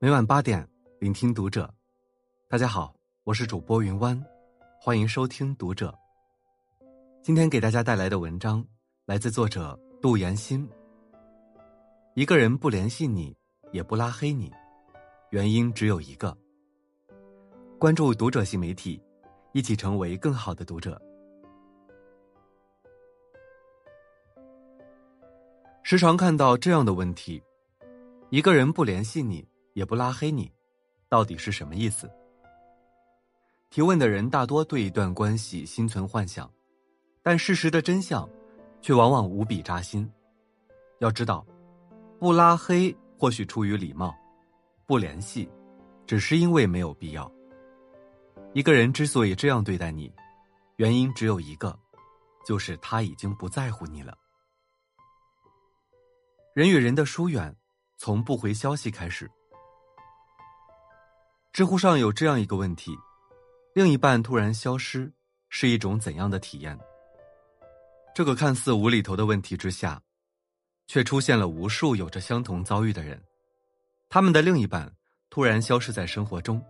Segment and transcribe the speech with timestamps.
[0.00, 0.64] 每晚八点，
[1.00, 1.68] 聆听读者。
[2.48, 2.94] 大家好，
[3.24, 4.24] 我是主播云湾，
[4.80, 5.92] 欢迎收听读者。
[7.20, 8.64] 今天给大家带来的文章
[9.06, 10.70] 来自作者杜岩新。
[12.14, 13.36] 一个人不联系你，
[13.72, 14.52] 也不拉黑你，
[15.30, 16.38] 原因只有一个。
[17.76, 19.02] 关注读者新媒体，
[19.50, 20.96] 一起成为更好的读者。
[25.82, 27.42] 时常看到这样的问题：
[28.30, 29.44] 一个人不联系你。
[29.78, 30.50] 也不拉黑你，
[31.08, 32.10] 到底是什么意思？
[33.70, 36.50] 提问的人大多对一段关系心存幻想，
[37.22, 38.28] 但事实的真相
[38.82, 40.10] 却往往无比扎心。
[40.98, 41.46] 要知道，
[42.18, 44.12] 不拉黑或许出于礼貌，
[44.84, 45.48] 不联系
[46.08, 47.30] 只是因为没有必要。
[48.54, 50.12] 一个人之所以这样对待你，
[50.74, 51.78] 原因只有一个，
[52.44, 54.18] 就是他已经不在乎你了。
[56.52, 57.54] 人与人的疏远，
[57.96, 59.30] 从不回消息开始。
[61.52, 62.96] 知乎上有这样一个问题：
[63.74, 65.10] 另一半突然消失
[65.48, 66.78] 是一种怎样的体验？
[68.14, 70.00] 这个看似无厘头的问题之下，
[70.86, 73.20] 却出现了无数有着相同遭遇的人。
[74.08, 74.92] 他们的另一半
[75.30, 76.62] 突然消失在生活中，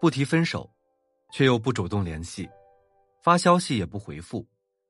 [0.00, 0.70] 不提分手，
[1.32, 2.48] 却又不主动联系，
[3.22, 4.46] 发消息也不回复，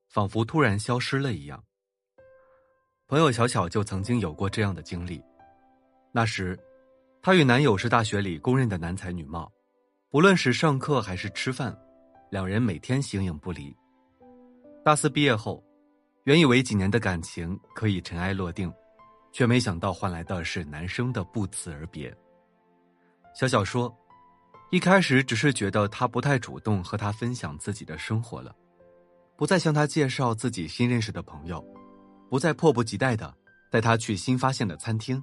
[0.09, 1.63] 仿佛突然消失了一样。
[3.07, 5.23] 朋友小巧就曾经有过这样的经历，
[6.11, 6.59] 那时。
[7.27, 9.51] 她与男友是大学里公认的男才女貌，
[10.11, 11.77] 不论是上课还是吃饭，
[12.31, 13.77] 两人每天形影不离。
[14.85, 15.61] 大四毕业后，
[16.23, 18.73] 原以为几年的感情可以尘埃落定，
[19.33, 22.17] 却没想到换来的是男生的不辞而别。
[23.35, 23.93] 小小说，
[24.71, 28.55] 一开始只是觉得他不太主动和他分享自己的生活了，
[29.37, 31.61] 不再向他介绍自己新认识的朋友，
[32.31, 33.35] 不再迫不及待的
[33.69, 35.21] 带他去新发现的餐厅。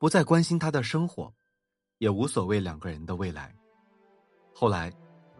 [0.00, 1.30] 不再关心他的生活，
[1.98, 3.54] 也无所谓两个人的未来。
[4.54, 4.90] 后来，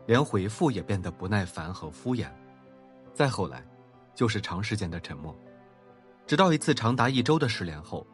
[0.07, 2.31] 连回复也变得不耐烦和敷衍。
[3.15, 3.67] 再后来，
[4.15, 5.35] 就是长时间的沉默。
[6.27, 8.07] 直到一次长达一周的失联后，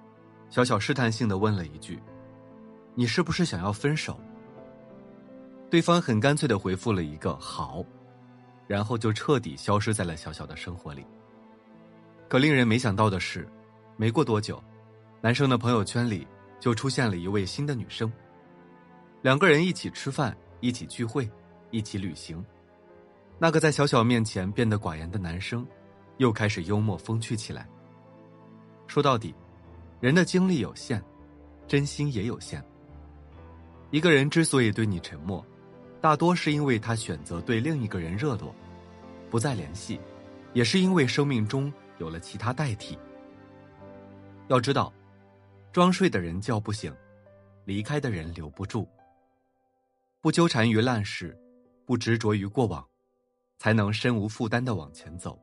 [0.48, 2.00] 小小试探性的问了一句
[2.94, 4.16] ：“你是不是想要分手？”
[5.68, 7.84] 对方很干脆的回复了一个“好”，
[8.68, 11.04] 然后就彻底消失在了小小的生活里。
[12.28, 13.48] 可令人没想到的是，
[13.96, 14.62] 没过多久，
[15.20, 16.24] 男生的朋友圈里。
[16.58, 18.10] 就出现了一位新的女生，
[19.22, 21.28] 两个人一起吃饭，一起聚会，
[21.70, 22.44] 一起旅行。
[23.38, 25.66] 那个在小小面前变得寡言的男生，
[26.16, 27.68] 又开始幽默风趣起来。
[28.86, 29.34] 说到底，
[30.00, 31.02] 人的精力有限，
[31.68, 32.64] 真心也有限。
[33.90, 35.44] 一个人之所以对你沉默，
[36.00, 38.54] 大多是因为他选择对另一个人热络，
[39.30, 40.00] 不再联系，
[40.54, 42.98] 也是因为生命中有了其他代替。
[44.48, 44.92] 要知道。
[45.76, 46.90] 装睡的人叫不醒，
[47.66, 48.88] 离开的人留不住。
[50.22, 51.38] 不纠缠于烂事，
[51.84, 52.82] 不执着于过往，
[53.58, 55.38] 才能身无负担的往前走。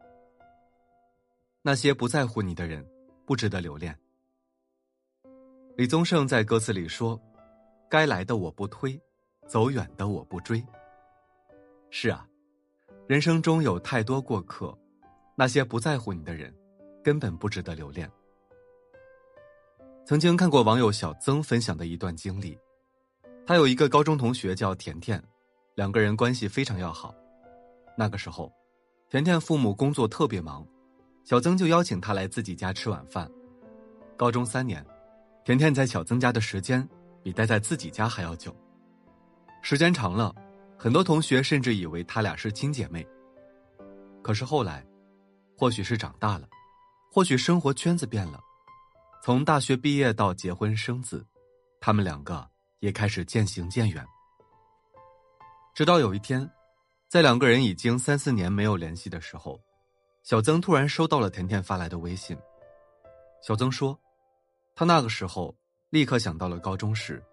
[1.61, 2.83] 那些不在乎你的人，
[3.27, 3.95] 不值得留恋。
[5.77, 7.21] 李宗盛在歌词里说
[7.87, 8.99] ：“该来的我不推，
[9.47, 10.65] 走远的我不追。”
[11.91, 12.27] 是啊，
[13.07, 14.75] 人生中有太多过客，
[15.35, 16.51] 那些不在乎你的人，
[17.03, 18.11] 根本不值得留恋。
[20.05, 22.57] 曾经看过网友小曾分享的一段经历，
[23.45, 25.21] 他有一个高中同学叫甜甜，
[25.75, 27.15] 两个人关系非常要好。
[27.97, 28.51] 那个时候，
[29.09, 30.67] 甜甜父母工作特别忙，
[31.23, 33.31] 小曾就邀请他来自己家吃晚饭。
[34.17, 34.85] 高中三年，
[35.45, 36.85] 甜甜在小曾家的时间
[37.23, 38.53] 比待在自己家还要久。
[39.61, 40.35] 时间长了，
[40.77, 43.07] 很多同学甚至以为他俩是亲姐妹。
[44.21, 44.85] 可是后来，
[45.57, 46.47] 或许是长大了，
[47.09, 48.37] 或许生活圈子变了。
[49.25, 51.25] 从大学毕业到结婚生子，
[51.79, 52.45] 他们两个
[52.79, 54.05] 也开始渐行渐远。
[55.73, 56.45] 直到有一天，
[57.07, 59.57] 在两个人已经三四年没有联系的时候，
[60.23, 62.37] 小曾突然收到了甜甜发来的微信。
[63.41, 63.97] 小曾说，
[64.75, 65.55] 他那个时候
[65.89, 67.23] 立刻想到了高中时，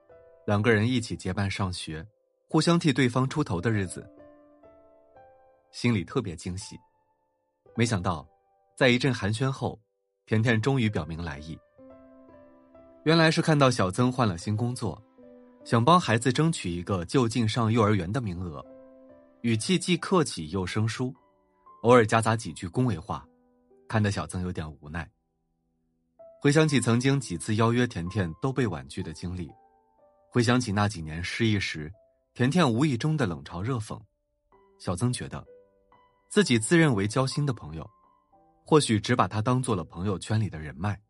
[0.47, 2.07] 两个人一起结伴上学，
[2.49, 4.09] 互相替对方出头的日子，
[5.73, 6.79] 心里特别惊喜。
[7.75, 8.25] 没想到，
[8.77, 9.77] 在一阵寒暄后，
[10.25, 11.59] 甜甜终于表明来意。
[13.05, 15.03] 原来是看到小曾换了新工作，
[15.65, 18.63] 想帮孩子争取一个就近上幼儿园的名额，
[19.41, 21.15] 语气既客气又生疏，
[21.83, 23.27] 偶尔夹杂几句恭维话，
[23.89, 25.09] 看得小曾有点无奈。
[26.43, 29.51] 回想起曾经几次邀约甜甜都被婉拒的经历，
[30.31, 31.91] 回想起那几年失意时，
[32.35, 33.99] 甜甜无意中的冷嘲热讽，
[34.79, 35.43] 小曾觉得，
[36.29, 37.91] 自己自认为交心的朋友，
[38.67, 41.01] 或许只把他当做了朋友圈里的人脉。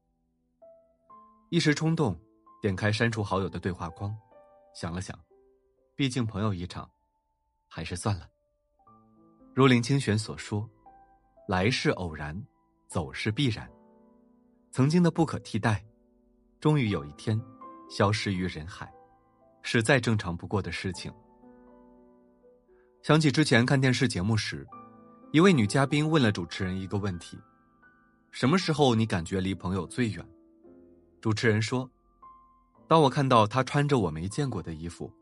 [1.53, 2.17] 一时冲动，
[2.63, 4.17] 点开删除好友的对话框，
[4.73, 5.19] 想了想，
[5.97, 6.89] 毕竟朋友一场，
[7.67, 8.29] 还是算了。
[9.53, 10.71] 如林清玄所说
[11.49, 12.41] ：“来是偶然，
[12.87, 13.69] 走是必然。
[14.71, 15.85] 曾经的不可替代，
[16.61, 17.37] 终于有一天
[17.91, 18.89] 消失于人海，
[19.63, 21.13] 是再正常不过的事情。”
[23.03, 24.65] 想起之前看电视节目时，
[25.33, 27.37] 一位女嘉宾问了主持人一个问题
[28.31, 30.25] ：“什么时候你感觉离朋友最远？”
[31.21, 31.89] 主持人说
[32.89, 35.13] ：“当我看到他穿着我没见过的衣服，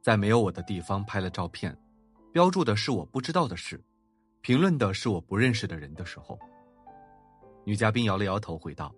[0.00, 1.76] 在没有我的地方拍了照片，
[2.32, 3.78] 标注的是我不知道的事，
[4.40, 6.38] 评论的是我不认识的人的时候。”
[7.64, 8.94] 女嘉宾摇了摇头，回道：“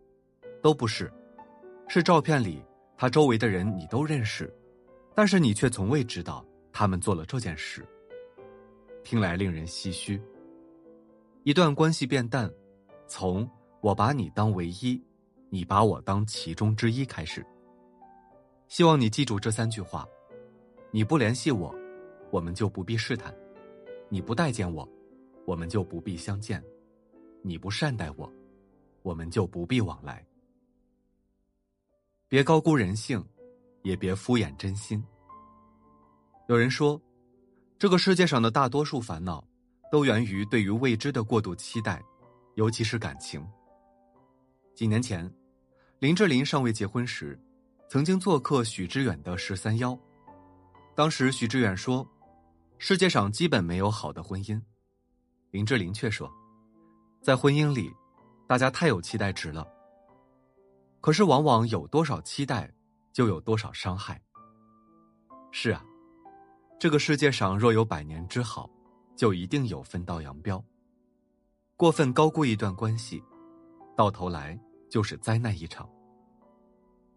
[0.63, 1.13] 都不是，
[1.89, 2.65] 是照片里
[2.97, 4.55] 他周围的人你都认识，
[5.13, 7.85] 但是你却从未知道他们做了这件事。”
[9.03, 10.23] 听来令人唏嘘。
[11.43, 12.51] 一段关系变淡，
[13.09, 13.47] 从
[13.83, 15.03] 我把你当唯一，
[15.55, 17.47] 你把我当其中之一开始。
[18.67, 20.05] 希望你记住这三句话：
[20.91, 21.73] 你不联系我，
[22.33, 23.33] 我们就不必试探；
[24.09, 24.89] 你不待见我，
[25.47, 26.61] 我们就不必相见；
[27.41, 28.29] 你不善待我，
[29.03, 30.27] 我们就不必往来。
[32.27, 33.25] 别高估人性，
[33.83, 35.01] 也别敷衍真心。
[36.49, 37.01] 有人说。
[37.77, 39.45] 这个世界上的大多数烦恼，
[39.93, 42.03] 都源于对于未知的过度期待，
[42.55, 43.47] 尤其是感情。
[44.75, 45.31] 几年前，
[46.05, 47.41] 林志玲尚未结婚时，
[47.89, 49.99] 曾经做客许知远的十三邀。
[50.95, 52.07] 当时许知远说
[52.77, 54.61] ：“世界上基本没有好的婚姻。”
[55.51, 56.31] 林志玲却说
[57.25, 57.91] ：“在婚姻里，
[58.47, 59.67] 大家太有期待值了。
[61.01, 62.71] 可是往往有多少期待，
[63.11, 64.21] 就有多少伤害。”
[65.53, 65.83] 是啊。
[66.79, 68.69] 这个世界上若有百年之好，
[69.17, 70.63] 就一定有分道扬镳。
[71.79, 73.25] 过分高估一段关系，
[73.97, 74.61] 到头来
[74.91, 75.89] 就是灾难一场。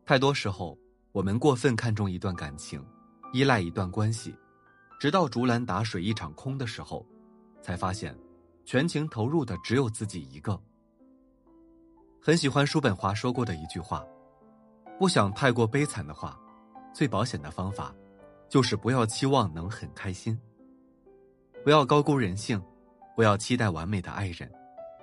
[0.07, 0.77] 太多时候，
[1.12, 2.81] 我们过分看重一段感情，
[3.33, 4.33] 依赖一段关系，
[5.01, 7.06] 直到竹篮打水一场空的时候，
[7.62, 8.18] 才发现，
[8.63, 10.57] 全情投入的只有自己一个。
[12.21, 14.01] 很喜欢叔本华说过的一句话
[14.98, 16.39] ：“不想太过悲惨的话，
[16.94, 17.94] 最保险的方法。”
[18.48, 20.39] 就是不要期望能很开心，
[21.65, 22.63] 不要高估人性，
[23.13, 24.50] 不要期待完美的爱人，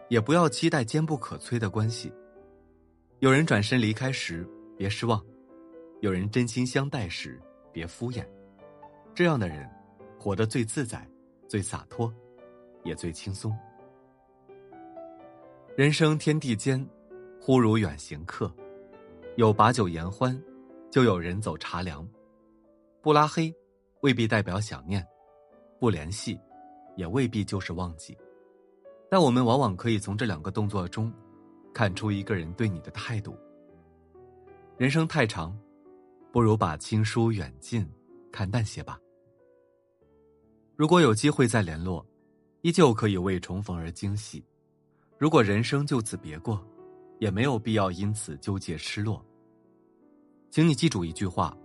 [0.08, 2.10] 也不要期待坚不可摧的关系。
[3.18, 4.48] 有人转身离开时，
[4.84, 5.18] 别失望；
[6.02, 7.40] 有人真心相待时，
[7.72, 8.22] 别敷衍。
[9.14, 9.66] 这样的人，
[10.20, 11.08] 活得最自在、
[11.48, 12.12] 最洒脱，
[12.82, 13.50] 也最轻松。
[15.74, 16.86] 人生天地间，
[17.40, 18.54] 忽如远行客，
[19.36, 20.38] 有把酒言欢，
[20.90, 22.06] 就有人走茶凉。
[23.00, 23.50] 不拉黑，
[24.02, 25.02] 未必代表想念；
[25.80, 26.38] 不联系，
[26.94, 28.14] 也未必就是忘记。
[29.10, 31.10] 但我们往往可以从这两个动作中，
[31.72, 33.34] 看出一个人对你的态度。
[34.76, 35.56] 人生太长，
[36.32, 37.88] 不如把亲疏远近
[38.32, 38.98] 看淡些吧。
[40.74, 42.04] 如果有机会再联络，
[42.62, 44.42] 依旧可以为重逢而惊喜；
[45.16, 46.60] 如果人生就此别过，
[47.20, 49.24] 也没有必要因此纠结失落。
[50.50, 51.56] 请你记住一句话。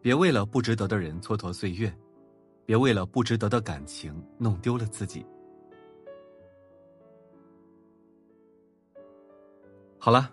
[0.00, 1.92] 别为了不值得的人蹉跎岁月，
[2.64, 5.26] 别为了不值得的感情弄丢了自己。
[9.98, 10.32] 好了，